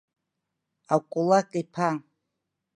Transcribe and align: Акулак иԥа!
Акулак 0.93 1.47
иԥа! 1.61 1.89